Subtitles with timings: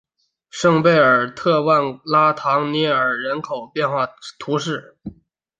[0.49, 4.97] 圣贝尔特万拉唐涅尔人口变化图示